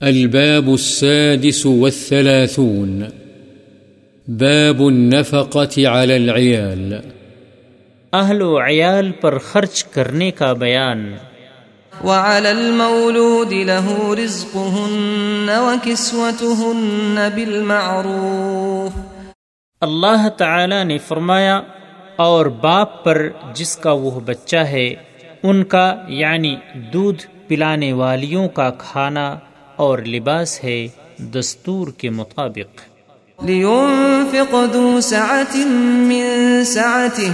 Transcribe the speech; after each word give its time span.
الباب 0.00 0.68
السادس 0.68 1.66
والثلاثون. 1.66 3.02
باب 4.28 4.82
النفقة 4.82 5.84
على 5.86 6.14
العيال. 6.14 6.94
اہل 8.12 8.42
و 8.42 8.58
عیال 8.58 9.12
پر 9.12 9.38
خرچ 9.38 9.84
کرنے 9.84 10.30
کا 10.30 10.52
بیان۔ 10.52 11.14
وعلى 12.04 12.48
المولود 12.48 13.52
له 13.52 14.14
رزقهن 14.24 15.48
وكسوتهن 15.48 17.18
بالمعروف۔ 17.34 18.98
اللہ 19.80 20.28
تعالی 20.28 20.84
نے 20.84 20.98
فرمایا 20.98 21.60
اور 22.16 22.46
باپ 22.46 23.04
پر 23.04 23.28
جس 23.54 23.76
کا 23.76 23.92
وہ 23.92 24.20
بچہ 24.20 24.56
ہے 24.56 24.94
ان 25.42 25.64
کا 25.64 25.94
یعنی 26.08 26.56
دودھ 26.92 27.48
پلانے 27.48 27.92
والیوں 27.92 28.48
کا 28.48 28.70
کھانا 28.78 29.38
اور 29.76 29.98
لباس 29.98 30.64
ہے 30.64 30.88
دستور 31.18 31.88
کے 31.88 32.10
مطابق۔ 32.10 32.80
لينفق 33.44 34.54
ذو 34.72 35.00
سعة 35.00 35.60
من 35.96 36.62
سعته 36.64 37.32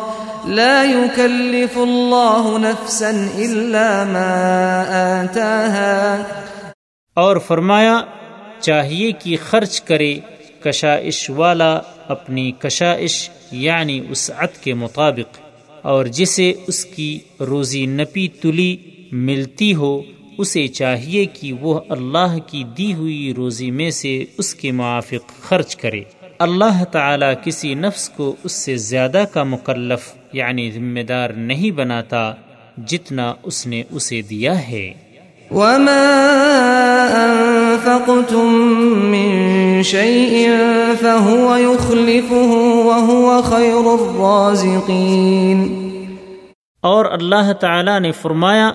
لا 0.44 0.82
يكلف 0.82 1.78
الله 1.78 2.56
نفسا 2.58 3.10
إلا 3.36 4.04
ما 4.04 4.82
آتاها۔ 4.88 6.22
اور 7.14 7.36
فرمایا 7.36 8.00
چاہیے 8.60 9.12
کہ 9.12 9.36
خرچ 9.50 9.80
کرے 9.80 10.18
کشائش 10.64 11.30
والا 11.30 11.80
اپنی 12.08 12.52
کشائش 12.58 13.30
یعنی 13.52 14.00
وسعت 14.10 14.64
کے 14.64 14.74
مطابق، 14.74 15.38
اور 15.82 16.04
جسے 16.04 16.52
اس 16.66 16.84
کی 16.84 17.18
روزی 17.40 17.86
نپی 17.86 18.28
تلی 18.28 18.76
ملتی 19.12 19.74
ہو، 19.74 20.02
اسے 20.38 20.68
چاہیے 20.68 21.24
کہ 21.24 21.52
وہ 21.52 21.80
اللہ 21.88 22.38
کی 22.46 22.64
دی 22.78 22.94
ہوئی 22.94 23.34
روزی 23.36 23.70
میں 23.70 23.90
سے 23.90 24.24
اس 24.38 24.54
کے 24.54 24.72
موافق 24.72 25.42
خرچ 25.42 25.76
کرے۔ 25.76 26.02
اللہ 26.38 26.84
تعالی 26.84 27.26
کسی 27.44 27.74
نفس 27.74 28.08
کو 28.08 28.36
اس 28.44 28.52
سے 28.52 28.76
زیادہ 28.76 29.24
کا 29.32 29.42
مکلف 29.42 30.12
یعنی 30.32 30.70
ذمہ 30.70 31.00
دار 31.00 31.30
نہیں 31.30 31.70
بناتا، 31.70 32.32
جتنا 32.86 33.34
اس 33.42 33.66
نے 33.66 33.82
اسے 33.90 34.22
دیا 34.22 34.68
ہے۔ 34.68 34.92
وما 35.50 36.02
أنفقتم 37.26 38.46
من 39.10 39.82
شيء 39.82 40.48
فهو 41.06 41.56
يخلفه 41.56 42.84
وهو 42.84 43.42
خير 43.42 43.86
الرازقين. 43.86 45.86
اور 46.80 47.04
اللہ 47.04 47.52
تعالی 47.60 47.98
نے 47.98 48.12
فرمایا 48.12 48.72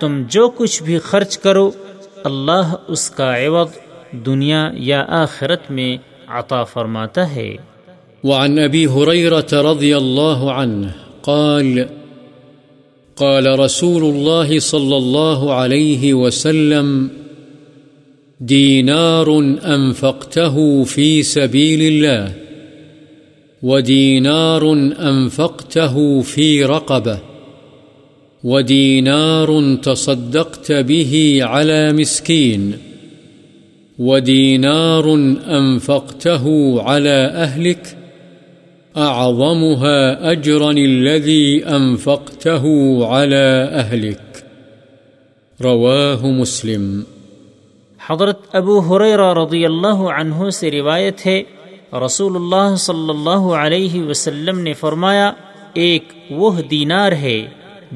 تم 0.00 0.22
جو 0.28 0.48
کچھ 0.48 0.82
بھی 0.82 0.98
خرچ 0.98 1.38
کرو 1.38 1.70
اللہ 2.24 2.74
اس 2.88 3.10
کا 3.10 3.46
عوض 3.46 3.68
دنیا 4.12 4.70
یا 4.74 5.04
آخرت 5.08 5.70
میں 5.70 5.96
عطا 6.28 6.64
فرماتا 6.64 7.34
ہے۔ 7.34 7.56
وعن 8.24 8.58
أبي 8.58 8.86
هريرة 8.86 9.72
رضي 9.72 9.96
الله 9.96 10.50
عنه 10.50 10.90
قال 11.20 11.86
قال 13.14 13.46
رسول 13.46 14.02
الله 14.02 14.58
صلى 14.58 14.96
الله 14.96 15.54
عليه 15.54 16.14
وسلم 16.14 17.08
دينار 18.46 19.38
أنفقته 19.64 20.84
في 20.84 21.22
سبيل 21.22 21.82
الله، 21.82 22.32
ودينار 23.62 24.72
أنفقته 25.00 26.20
في 26.22 26.64
رقبة، 26.64 27.18
ودينار 28.44 29.74
تصدقت 29.82 30.72
به 30.72 31.38
على 31.42 31.92
مسكين، 31.92 32.72
ودينار 33.98 35.14
أنفقته 35.48 36.76
على 36.82 37.30
أهلك، 37.34 37.96
أعظمها 38.96 40.32
أجرا 40.32 40.70
الذي 40.70 41.64
أنفقته 41.64 42.64
على 43.06 43.68
أهلك. 43.72 44.44
رواه 45.60 46.26
مسلم. 46.26 47.13
حضرت 48.08 48.54
ابو 48.54 48.78
حریرہ 48.80 49.32
رضی 49.34 49.64
اللہ 49.64 50.00
عنہ 50.14 50.48
سے 50.52 50.70
روایت 50.70 51.26
ہے 51.26 51.42
رسول 52.04 52.34
اللہ 52.36 52.74
صلی 52.78 53.08
اللہ 53.10 53.46
علیہ 53.56 54.02
وسلم 54.02 54.58
نے 54.60 54.72
فرمایا، 54.80 55.30
ایک 55.84 56.12
وہ 56.30 56.50
دینار 56.70 57.12
ہے 57.22 57.40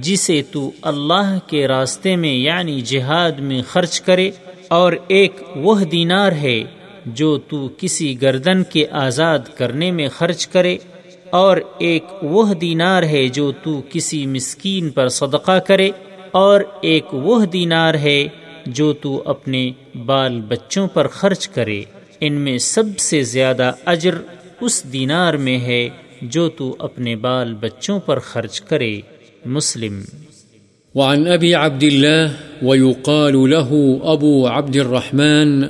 جسے 0.06 0.41
تو 0.52 0.70
اللہ 0.91 1.36
کے 1.46 1.66
راستے 1.69 2.14
میں 2.16 2.34
یعنی 2.34 2.80
جہاد 2.86 3.38
میں 3.41 3.60
خرچ 3.69 4.00
کرے، 4.00 4.30
اور 4.70 4.92
ایک 5.08 5.42
وہ 5.56 5.74
دینار 5.92 6.32
ہے 6.42 6.58
جو 7.19 7.36
تو 7.50 7.69
کسی 7.78 8.10
گردن 8.22 8.62
کے 8.72 8.86
آزاد 9.02 9.54
کرنے 9.56 9.90
میں 9.90 10.08
خرچ 10.08 10.46
کرے، 10.46 10.76
اور 11.34 11.56
ایک 11.78 12.04
وہ 12.22 12.44
دینار 12.60 13.02
ہے 13.04 13.26
جو 13.30 13.50
تو 13.64 13.80
کسی 13.90 14.26
مسکین 14.26 14.90
پر 14.90 15.08
صدقہ 15.20 15.58
کرے، 15.66 15.90
اور 16.34 16.60
ایک 16.82 17.14
وہ 17.14 17.44
دینار 17.52 17.94
ہے 18.02 18.22
جو 18.69 18.93
تو 18.93 19.23
اپنے 19.25 19.71
بال 20.06 20.41
بچوں 20.41 20.87
پر 20.87 21.06
خرچ 21.06 21.49
کرے، 21.49 21.83
ان 22.21 22.33
میں 22.33 22.59
سب 22.59 22.99
سے 22.99 23.23
زیادہ 23.23 23.73
اجر 23.87 24.15
اس 24.61 24.84
دینار 24.93 25.34
میں 25.34 25.59
ہے 25.59 25.89
جو 26.23 26.49
تو 26.49 26.77
اپنے 26.79 27.17
بال 27.17 27.55
بچوں 27.55 28.01
پر 28.01 28.19
خرچ 28.19 28.61
کرے، 28.61 29.01
مسلم۔ 29.47 30.01
وعن 30.95 31.27
أبي 31.34 31.55
عبد 31.55 31.83
الله 31.83 32.31
ويقال 32.62 33.51
له 33.51 33.69
أبو 34.12 34.47
عبد 34.47 34.77
الرحمن 34.77 35.62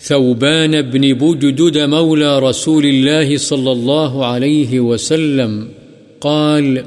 ثوبان 0.00 0.82
بن 0.82 1.12
بجدد 1.12 1.76
مولى 1.76 2.38
رسول 2.38 2.84
الله 2.84 3.36
صلى 3.36 3.70
الله 3.72 4.24
عليه 4.24 4.80
وسلم 4.80 5.68
قال 6.20 6.78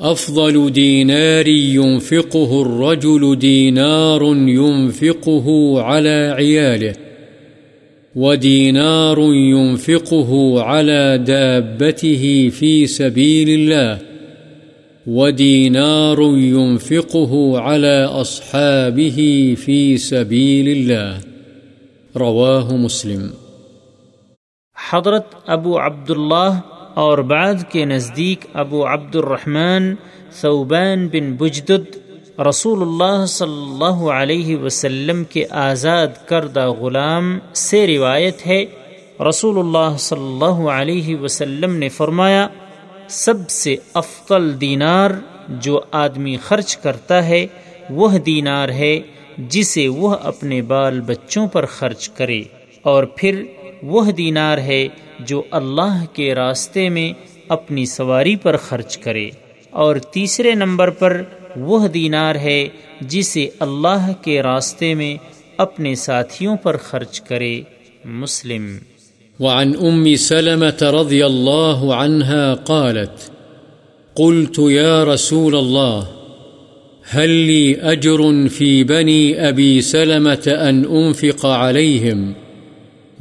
أفضل 0.00 0.72
دينار 0.72 1.48
ينفقه 1.48 2.62
الرجل 2.62 3.38
دينار 3.38 4.22
ينفقه 4.36 5.80
على 5.82 6.34
عياله، 6.36 6.94
ودينار 8.16 9.18
ينفقه 9.34 10.62
على 10.62 11.18
دابته 11.26 12.48
في 12.48 12.86
سبيل 12.86 13.48
الله، 13.48 13.98
ودينار 15.06 16.20
ينفقه 16.36 17.60
على 17.60 18.04
أصحابه 18.04 19.54
في 19.58 19.96
سبيل 19.96 20.68
الله. 20.68 21.20
رواه 22.16 22.76
مسلم. 22.76 23.30
حضرت 24.74 25.24
ابو 25.46 25.78
عبداللہ 25.78 26.73
اور 26.94 27.18
بعد 27.18 27.54
کے 27.68 27.84
نزدیک 27.84 28.44
ابو 28.54 28.86
عبد 28.86 29.16
الرحمن 29.16 29.94
ثوبان 30.32 31.08
بن 31.08 31.32
بجدد 31.32 31.96
رسول 32.40 32.82
اللہ 32.82 33.26
صلی 33.26 33.62
اللہ 33.62 34.04
علیہ 34.10 34.56
وسلم 34.56 35.24
کے 35.24 35.44
آزاد 35.50 36.06
کردہ 36.26 36.68
غلام 36.68 37.38
سے 37.54 37.86
روایت 37.86 38.46
ہے۔ 38.46 38.64
رسول 39.28 39.58
اللہ 39.58 39.96
صلی 39.98 40.26
اللہ 40.26 40.68
علیہ 40.70 41.16
وسلم 41.16 41.76
نے 41.76 41.88
فرمایا، 41.88 42.48
سب 43.08 43.50
سے 43.50 43.76
افضل 43.94 44.60
دینار 44.60 45.10
جو 45.48 45.80
آدمی 45.92 46.36
خرچ 46.36 46.76
کرتا 46.76 47.26
ہے، 47.26 47.46
وہ 47.90 48.08
دینار 48.18 48.68
ہے 48.68 49.00
جسے 49.38 49.88
وہ 49.88 50.14
اپنے 50.22 50.62
بال 50.62 51.00
بچوں 51.00 51.46
پر 51.48 51.66
خرچ 51.66 52.08
کرے 52.08 52.42
اور 52.82 53.04
پھر 53.04 53.44
وہ 53.84 54.10
دینار 54.10 54.58
ہے 54.58 54.88
جو 55.20 55.42
اللہ 55.50 56.04
کے 56.12 56.34
راستے 56.34 56.88
میں 56.88 57.12
اپنی 57.48 57.86
سواری 57.86 58.36
پر 58.36 58.56
خرچ 58.56 58.98
کرے 58.98 59.30
اور 59.70 59.96
تیسرے 59.96 60.54
نمبر 60.54 60.90
پر 60.90 61.22
وہ 61.56 61.88
دینار 61.88 62.34
ہے 62.34 62.68
جسے 63.00 63.48
اللہ 63.58 64.12
کے 64.22 64.42
راستے 64.42 64.94
میں 64.94 65.16
اپنے 65.56 65.94
ساتھیوں 65.94 66.56
پر 66.56 66.76
خرچ 66.76 67.20
کرے۔ 67.20 67.60
مسلم۔ 68.04 68.76
وعن 69.40 69.72
أم 69.80 70.14
سلمة 70.14 71.00
رضي 71.00 71.22
الله 71.22 71.92
عنها 71.92 72.54
قالت، 72.54 73.30
قلت 74.14 74.60
يا 74.70 75.04
رسول 75.04 75.54
الله، 75.56 76.00
هل 77.16 77.30
لي 77.30 77.72
أجر 77.72 78.48
في 78.48 78.82
بني 78.82 79.32
أبي 79.48 79.80
سلمة 79.80 80.68
أن 80.68 80.82
أنفق 80.84 81.46
عليهم؟ 81.46 82.43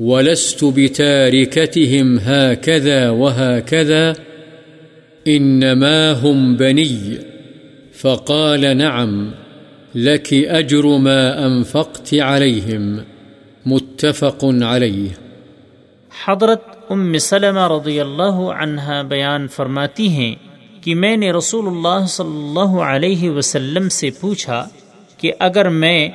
ولست 0.04 0.64
بتاركتهم 0.66 2.20
هكذا 2.20 3.10
وهكذا 3.12 4.16
إنما 5.26 6.12
هم 6.14 6.56
بني 6.56 7.18
فقال 7.94 8.78
نعم 8.78 9.32
لك 9.96 10.34
أجر 10.34 10.98
ما 10.98 11.46
أنفقت 11.46 12.14
عليهم 12.14 13.04
متفق 13.66 14.40
عليه 14.44 15.10
حضرت 16.12 16.92
ام 16.92 17.18
سلمہ 17.18 17.68
رضی 17.72 18.00
اللہ 18.00 18.40
عنہا 18.56 19.02
بیان 19.08 19.48
فرماتی 19.48 20.08
ہیں 20.10 20.34
کہ 20.84 20.96
میں 20.96 21.16
نے 21.18 21.32
رسول 21.32 21.68
اللہ 21.68 22.06
صلی 22.08 22.38
اللہ 22.38 22.76
علیہ 22.84 23.30
وسلم 23.30 23.88
سے 23.90 24.10
پوچھا 24.20 24.64
کہ 25.18 25.32
اگر 25.40 25.70
میں 25.78 26.10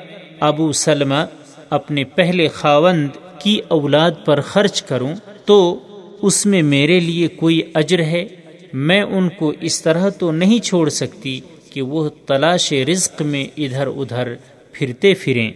ابو 0.49 0.71
سلمہ 0.83 1.25
اپنے 1.71 2.05
پہلے 2.15 2.49
خاوند 2.55 3.17
کی 3.41 3.61
اولاد 3.69 4.11
پر 4.25 4.41
خرچ 4.41 4.83
کروں 4.83 5.15
تو 5.45 5.79
اس 6.23 6.47
میں 6.47 6.63
میرے 6.63 7.01
لیے 7.01 7.29
کوئی 7.29 7.63
اجر 7.75 7.99
ہے؟ 7.99 8.25
میں 8.73 9.03
ان 9.03 9.29
کو 9.29 9.53
اس 9.61 9.83
طرح 9.83 10.09
تو 10.09 10.33
نہیں 10.33 10.59
چھوڑ 10.59 10.89
سکتی 10.89 11.41
کہ 11.71 11.83
وہ 11.83 12.09
تلاش 12.09 12.73
رزق 12.73 13.23
میں 13.23 13.47
ادھر 13.57 13.87
ادھر 13.87 14.35
پھرتے 14.73 15.15
پھریں۔ 15.15 15.53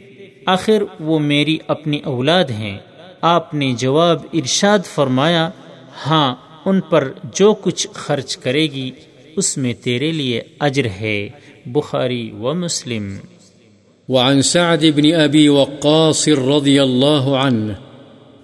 آخر 0.47 0.83
وہ 1.01 1.19
میری 1.19 1.59
اپنی 1.69 2.01
اولاد 2.05 2.45
ہیں۔ 2.45 2.79
آپ 3.21 3.55
نے 3.55 3.73
جواب 3.79 4.23
ارشاد 4.33 4.79
فرمایا 4.95 5.51
ہاں 6.07 6.35
ان 6.65 6.81
پر 6.81 7.13
جو 7.35 7.55
کچھ 7.55 7.89
خرچ 7.93 8.37
کرے 8.37 8.63
گی، 8.63 8.91
اس 9.37 9.59
میں 9.59 9.75
تیرے 9.75 10.13
لیے 10.13 10.41
اجر 10.61 10.87
ہے۔ 11.01 11.29
بخاری 11.67 12.31
و 12.31 12.55
مسلم۔ 12.55 13.17
وعن 14.13 14.43
سعد 14.43 14.87
بن 14.87 15.15
أبي 15.15 15.49
وقاص 15.49 16.29
رضي 16.29 16.83
الله 16.83 17.39
عنه 17.39 17.79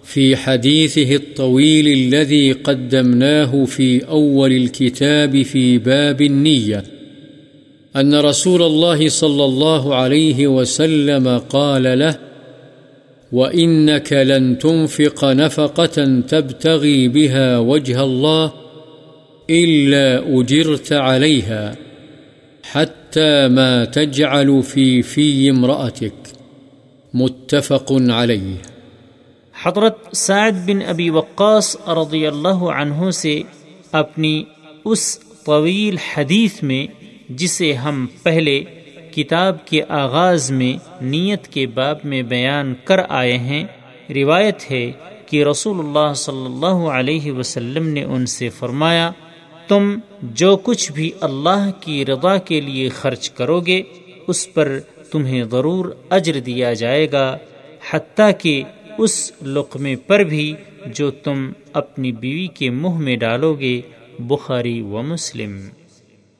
في 0.05 0.37
حديثه 0.37 1.15
الطويل 1.15 1.89
الذي 1.89 2.53
قدمناه 2.53 3.65
في 3.65 4.09
أول 4.09 4.53
الكتاب 4.53 5.43
في 5.43 5.79
باب 5.79 6.23
النية 6.23 6.85
أن 7.97 8.15
رسول 8.15 8.63
الله 8.63 9.09
صلى 9.09 9.45
الله 9.45 9.95
عليه 9.95 10.47
وسلم 10.47 11.39
قال 11.39 11.99
له، 11.99 12.19
وإنك 13.33 14.13
لن 14.13 14.59
تنفق 14.59 15.25
نفقة 15.25 16.21
تبتغي 16.29 17.09
بها 17.09 17.59
وجه 17.59 18.03
الله 18.03 18.53
إلا 19.51 20.39
أجرت 20.41 20.93
عليها 20.93 21.77
حتى 22.63 22.98
ما 23.49 23.85
تجعل 23.85 24.63
في 24.63 25.03
في 25.03 25.51
امرأتك، 25.51 26.13
متفق 27.15 27.93
عليه. 27.93 28.57
حضرت 29.55 30.17
سعد 30.17 30.53
بن 30.67 30.83
ابی 30.87 31.11
وقاص 31.11 31.77
رضی 31.89 32.27
اللہ 32.27 32.65
عنہ 32.75 33.11
سے 33.11 33.43
اپنی 33.93 34.45
اس 34.85 35.19
طویل 35.45 35.97
حدیث 36.15 36.63
میں، 36.63 36.87
جسے 37.29 37.73
ہم 37.73 38.07
پہلے 38.23 38.65
کتاب 39.11 39.67
کے 39.67 39.83
آغاز 39.89 40.51
میں، 40.51 40.77
نیت 41.01 41.49
کے 41.49 41.67
باب 41.67 41.97
میں 42.05 42.23
بیان 42.23 42.75
کر 42.85 43.01
آئے 43.09 43.39
ہیں، 43.39 43.65
روایت 44.15 44.71
ہے 44.71 44.93
کہ 45.27 45.45
رسول 45.45 45.79
اللہ 45.79 46.15
صلی 46.15 46.45
اللہ 46.45 46.89
علیہ 46.91 47.33
وسلم 47.33 47.89
نے 47.89 48.05
ان 48.05 48.27
سے 48.27 48.49
فرمایا 48.49 49.11
تم 49.69 49.99
جو 50.23 50.57
کچھ 50.57 50.93
بھی 50.93 51.11
اللہ 51.21 51.71
کی 51.81 52.07
رضا 52.07 52.37
کے 52.37 52.61
لیے 52.61 52.89
خرچ 52.89 53.31
کرو 53.31 53.61
گے 53.61 53.83
اس 54.29 54.55
پر 54.55 54.79
تمہیں 55.13 55.45
ضرور 55.45 55.95
اجر 56.11 56.41
دیا 56.41 56.73
جائے 56.73 57.13
گا، 57.13 57.39
حتیٰ 57.91 58.31
کہ 58.39 58.63
اس 58.99 59.33
لقمے 59.47 59.97
پر 59.97 60.21
بھی 60.21 60.55
جو 60.87 61.11
تم 61.11 61.53
اپنی 61.73 62.13
بیوی 62.13 62.47
کے 62.47 62.71
منہ 62.71 62.99
میں 62.99 63.17
ڈالو 63.17 63.55
گے 63.55 63.81
بخاری 64.19 64.81
و 64.81 65.03
مسلم۔ 65.03 65.59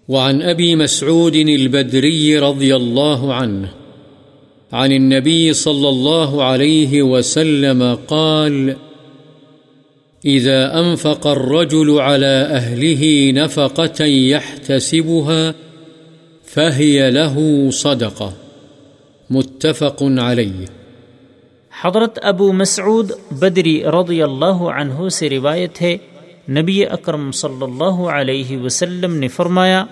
وعن 0.09 0.43
أبي 0.43 0.75
مسعود 0.75 1.37
البدري 1.37 2.39
رضي 2.39 2.71
الله 2.77 3.33
عنه 3.35 3.67
عن 4.73 4.93
النبي 4.93 5.53
صلى 5.53 5.89
الله 5.89 6.31
عليه 6.43 7.03
وسلم 7.03 7.83
قال 8.07 8.71
إذا 10.29 10.73
أنفق 10.83 11.27
الرجل 11.27 12.01
على 12.01 12.47
أهله 12.51 13.33
نفقة 13.33 14.05
يحتسبها 14.05 15.53
فهي 16.55 17.11
له 17.11 17.39
صدقة. 17.71 18.31
متفق 19.31 20.03
عليه. 20.03 20.65
حضرت 21.83 22.19
ابو 22.23 22.53
مسعود 22.53 23.11
بدری 23.31 23.83
رضی 23.85 24.23
اللہ 24.23 24.45
عنہ 24.45 25.09
سے 25.09 25.31
روایت 25.31 25.83
ہے، 25.83 25.97
نبی 26.51 26.87
اکرم 26.87 27.33
صلی 27.33 27.63
اللہ 27.63 28.09
علیہ 28.11 28.59
وسلم 28.59 29.17
نے 29.17 29.29
فرمایا، 29.29 29.85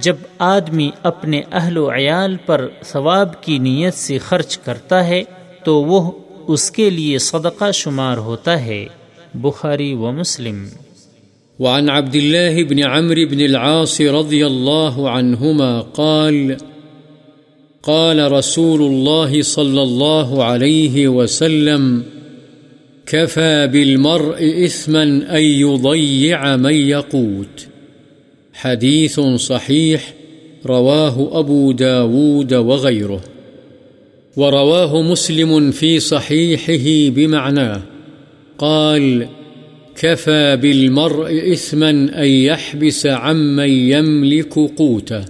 جب 0.00 0.16
آدمی 0.38 0.90
اپنے 1.02 1.42
اہل 1.52 1.78
و 1.78 1.90
عیال 1.90 2.36
پر 2.46 2.68
ثواب 2.84 3.42
کی 3.42 3.58
نیت 3.58 3.94
سے 3.94 4.18
خرچ 4.18 4.58
کرتا 4.58 5.06
ہے، 5.06 5.22
تو 5.64 5.82
وہ 5.82 6.12
اس 6.48 6.70
کے 6.70 6.90
لیے 6.90 7.18
صدقہ 7.18 7.70
شمار 7.70 8.16
ہوتا 8.16 8.64
ہے۔ 8.64 8.86
بخاری 9.42 9.94
و 9.94 10.12
مسلم. 10.12 10.54
وعن 11.58 11.88
عبد 11.88 12.14
الله 12.14 12.64
بن 12.64 12.84
عمرو 12.84 13.26
بن 13.26 13.40
العاص 13.40 14.00
رضي 14.00 14.46
الله 14.46 15.10
عنهما 15.10 15.80
قال 15.80 16.56
قال 17.82 18.32
رسول 18.32 18.82
الله 18.82 19.42
صلى 19.42 19.82
الله 19.82 20.44
عليه 20.44 21.08
وسلم، 21.08 22.02
كفى 23.06 23.66
بالمرء 23.72 24.64
إثما 24.64 25.02
أن 25.36 25.42
يضيع 25.42 26.56
من 26.56 26.74
يقوت. 26.74 27.66
حديث 28.52 29.20
صحيح، 29.20 30.14
رواه 30.66 31.38
أبو 31.38 31.72
داود 31.72 32.54
وغيره. 32.54 33.20
ورواه 34.36 35.02
مسلم 35.02 35.70
في 35.70 36.00
صحيحه 36.00 37.14
بمعناه. 37.14 37.82
قال، 38.58 39.26
كفى 39.94 40.56
بالمرء 40.56 41.52
إثما 41.52 41.90
أن 41.90 42.24
يحبس 42.24 43.06
عمن 43.06 43.68
يملك 43.68 44.58
قوته. 44.76 45.20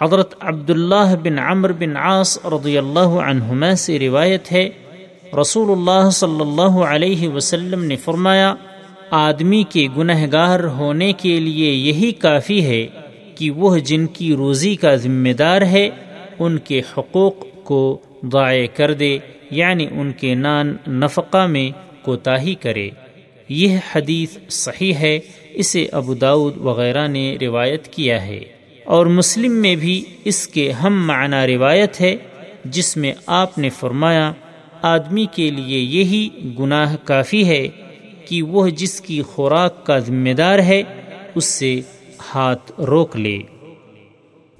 حضرت 0.00 0.34
عبداللہ 0.40 1.14
بن 1.22 1.38
عمر 1.38 1.72
بن 1.72 1.96
عاص 1.96 2.38
رضی 2.44 2.78
اللہ 2.78 3.14
عنہما 3.22 3.74
سے 3.74 3.98
روایت 3.98 4.52
ہے 4.52 4.68
رسول 5.40 5.70
اللہ 5.70 6.10
صلی 6.10 6.40
اللہ 6.40 6.76
علیہ 6.84 7.28
وسلم 7.28 7.84
نے 7.84 7.96
فرمایا، 7.96 8.54
آدمی 9.10 9.62
کے 9.68 9.86
گنہ 9.96 10.26
گار 10.32 10.60
ہونے 10.60 11.12
کے 11.12 11.40
لیے 11.40 11.72
یہی 11.72 12.12
کافی 12.12 12.64
ہے 12.64 12.86
کہ 13.34 13.50
وہ 13.50 13.78
جن 13.78 14.06
کی 14.06 14.34
روزی 14.34 14.74
کا 14.76 14.94
ذمہ 14.94 15.32
دار 15.32 15.62
ہے، 15.62 15.88
ان 16.38 16.58
کے 16.58 16.82
حقوق 16.98 17.46
کو 17.64 17.98
ضائع 18.32 18.66
کر 18.76 18.92
دے 18.92 19.18
یعنی 19.50 19.86
ان 19.90 20.12
کے 20.12 20.34
نان 20.34 20.76
نفقہ 20.88 21.46
میں 21.46 21.70
کوتاہی 22.06 22.54
کرے۔ 22.54 22.90
یہ 23.48 23.78
حدیث 23.94 24.38
صحیح 24.48 24.94
ہے، 24.94 25.18
اسے 25.54 25.86
ابو 25.92 26.14
داود 26.14 26.56
وغیرہ 26.56 27.06
نے 27.06 27.36
روایت 27.40 27.88
کیا 27.88 28.26
ہے۔ 28.26 28.40
اور 28.84 29.06
مسلم 29.06 29.52
میں 29.52 29.76
بھی 29.76 30.04
اس 30.24 30.48
کے 30.48 30.72
ہم 30.72 31.06
معنی 31.06 31.54
روایت 31.54 32.00
ہے، 32.00 32.16
جس 32.64 32.96
میں 32.96 33.12
آپ 33.26 33.58
نے 33.58 33.68
فرمایا، 33.68 34.32
آدمی 34.82 35.26
کے 35.32 35.50
لیے 35.50 35.78
یہی 35.78 36.28
گناہ 36.58 36.96
کافی 37.04 37.44
ہے 37.44 37.68
کہ 38.24 38.42
وہ 38.42 38.68
جس 38.68 39.00
کی 39.00 39.22
خوراک 39.22 39.86
کا 39.86 39.98
ذمہ 39.98 40.32
دار 40.32 40.58
ہے، 40.58 40.82
اس 41.34 41.44
سے 41.44 41.80
ہاتھ 42.34 42.80
روک 42.80 43.16
لے۔ 43.16 43.38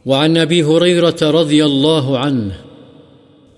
وعن 0.07 0.35
أبي 0.35 0.61
هريرة 0.61 1.43
رضي 1.43 1.61
الله 1.61 2.27
عنه 2.27 2.66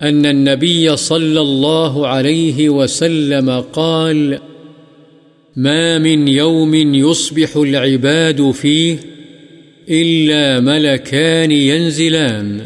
أن 0.01 0.25
النبي 0.25 0.97
صلى 0.97 1.41
الله 1.41 2.07
عليه 2.07 2.69
وسلم 2.69 3.49
قال، 3.73 4.39
ما 5.55 5.97
من 5.97 6.27
يوم 6.27 6.75
يصبح 6.75 7.55
العباد 7.55 8.51
فيه 8.51 8.99
إلا 9.89 10.59
ملكان 10.59 11.51
ينزلان. 11.51 12.61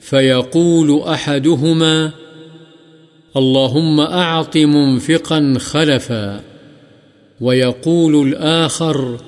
فيقول 0.00 1.02
أحدهما، 1.02 2.10
اللهم 3.36 4.00
أعط 4.00 4.56
منفقا 4.56 5.54
خلفا. 5.58 6.40
ويقول 7.40 8.28
الآخر، 8.28 9.20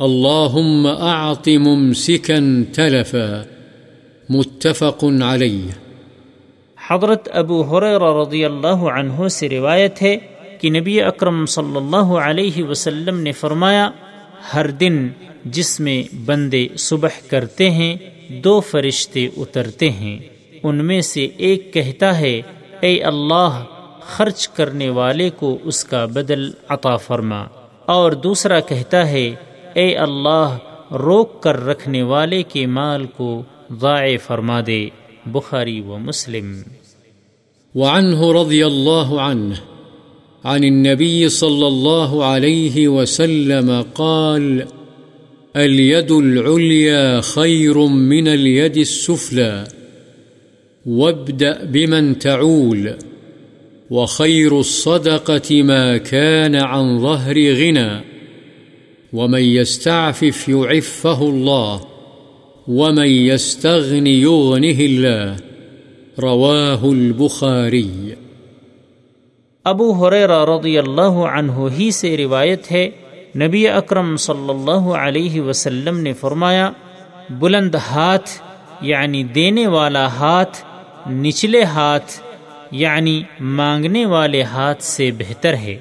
اللهم 0.00 0.86
أعط 0.86 1.48
ممسكا 1.48 2.64
تلفا. 2.72 3.46
متفق 4.30 4.98
عليه. 5.04 5.79
حضرت 6.90 7.28
ابو 7.32 7.62
حریر 7.62 8.00
رضی 8.00 8.44
اللہ 8.44 8.66
عنہ 8.66 9.28
سے 9.28 9.48
روایت 9.48 10.02
ہے 10.02 10.16
کہ 10.60 10.70
نبی 10.70 11.02
اکرم 11.02 11.46
صلی 11.46 11.76
اللہ 11.76 11.96
علیہ 11.96 12.64
وسلم 12.64 13.20
نے 13.20 13.32
فرمایا، 13.32 13.90
ہر 14.54 14.70
دن 14.70 15.08
جس 15.44 15.80
میں 15.80 16.14
بندے 16.24 16.66
صبح 16.78 17.08
کرتے 17.28 17.70
ہیں، 17.70 17.96
دو 18.28 18.60
فرشتے 18.60 19.28
اترتے 19.36 19.90
ہیں۔ 19.90 20.18
ان 20.62 20.84
میں 20.84 21.00
سے 21.00 21.28
ایک 21.36 21.74
کہتا 21.74 22.18
ہے، 22.18 22.40
اے 22.80 23.02
اللہ، 23.02 23.64
خرچ 24.00 24.48
کرنے 24.48 24.88
والے 24.88 25.30
کو 25.30 25.58
اس 25.62 25.84
کا 25.84 26.04
بدل 26.04 26.50
عطا 26.68 26.96
فرما۔ 26.96 27.44
اور 27.86 28.12
دوسرا 28.12 28.60
کہتا 28.60 29.08
ہے، 29.08 29.30
اے 29.74 29.96
اللہ، 29.96 30.58
روک 30.90 31.42
کر 31.42 31.66
رکھنے 31.66 32.02
والے 32.02 32.42
کے 32.42 32.66
مال 32.66 33.06
کو 33.06 33.42
ضائع 33.70 34.16
فرما 34.26 34.60
دے۔ 34.66 34.88
بخاری 35.32 35.80
و 35.80 35.98
مسلم. 35.98 36.64
وعنه 37.74 38.32
رضي 38.32 38.66
الله 38.66 39.20
عنه 39.20 39.60
عن 40.44 40.64
النبي 40.64 41.28
صلى 41.28 41.66
الله 41.66 42.24
عليه 42.24 42.88
وسلم 42.88 43.84
قال 43.94 44.66
اليد 45.56 46.10
العليا 46.10 47.20
خير 47.20 47.86
من 47.86 48.28
اليد 48.28 48.76
السفلى 48.76 49.64
وابدأ 50.86 51.64
بمن 51.64 52.18
تعول 52.18 52.96
وخير 53.90 54.60
الصدقة 54.60 55.62
ما 55.62 55.96
كان 55.96 56.54
عن 56.54 57.00
ظهر 57.00 57.52
غنى 57.52 58.00
ومن 59.12 59.42
يستعفف 59.42 60.48
يعفه 60.48 61.22
الله. 61.22 61.89
ومن 62.68 63.06
يستغن 63.06 64.06
يغنه 64.06 64.80
الله 64.80 65.36
رواه 66.18 66.84
البخاري 66.84 68.16
ابو 69.66 69.86
حریر 70.00 70.30
رضی 70.48 70.76
اللہ 70.78 71.16
عنہ 71.30 71.68
ہی 71.78 71.90
سے 71.90 72.16
روایت 72.16 72.70
ہے، 72.72 72.88
نبی 73.36 73.66
اکرم 73.68 74.16
صلی 74.24 74.50
اللہ 74.50 74.88
علیہ 74.98 75.40
وسلم 75.40 75.98
نے 76.00 76.12
فرمایا، 76.20 76.70
بلند 77.40 77.74
ہاتھ 77.88 78.30
یعنی 78.82 79.22
دینے 79.34 79.66
والا 79.76 80.06
ہاتھ، 80.16 80.56
نچلے 81.22 81.62
ہاتھ 81.74 82.20
یعنی 82.82 83.20
مانگنے 83.58 84.04
والے 84.06 84.42
ہاتھ 84.52 84.82
سے 84.84 85.10
بہتر 85.18 85.54
ہے 85.62 85.76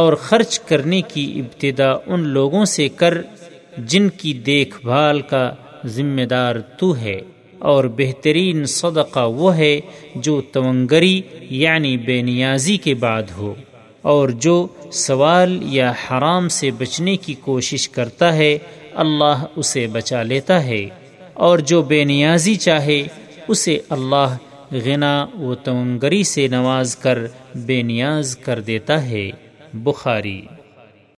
اور 0.00 0.12
خرچ 0.22 0.58
کرنے 0.68 1.00
کی 1.08 1.24
ابتدا 1.40 1.90
ان 2.06 2.28
لوگوں 2.36 2.64
سے 2.74 2.88
کر، 2.96 3.14
جن 3.86 4.08
کی 4.18 4.32
دیکھ 4.46 4.76
بھال 4.84 5.20
کا 5.30 5.50
ذمہ 5.86 6.22
دار 6.22 6.56
تو 6.56 6.96
ہے 6.96 7.20
اور 7.58 7.84
بہترین 7.84 8.64
صدقہ 8.64 9.28
وہ 9.28 9.56
ہے 9.56 9.80
جو 10.14 10.40
تونگری 10.40 11.22
یعنی 11.40 11.96
بے 11.96 12.22
نیازی 12.22 12.76
کے 12.76 12.94
بعد 12.94 13.22
ہو 13.36 13.54
اور 14.02 14.28
جو 14.28 14.66
سوال 14.92 15.58
یا 15.62 15.90
حرام 15.90 16.48
سے 16.48 16.70
بچنے 16.70 17.16
کی 17.16 17.34
کوشش 17.34 17.88
کرتا 17.88 18.34
ہے، 18.36 18.58
اللہ 18.94 19.44
اسے 19.56 19.86
بچا 19.86 20.22
لیتا 20.22 20.64
ہے۔ 20.64 20.86
اور 21.34 21.58
جو 21.58 21.82
بے 21.82 22.04
نیازی 22.04 22.54
چاہے، 22.54 23.02
اسے 23.48 23.78
اللہ 23.88 24.36
غنا 24.72 25.26
و 25.40 25.54
تونگری 25.54 26.22
سے 26.22 26.46
نواز 26.46 26.96
کر 26.96 27.18
بے 27.54 27.82
نیاز 27.82 28.36
کر 28.36 28.60
دیتا 28.60 29.04
ہے۔ 29.04 29.30
بخاری 29.74 30.42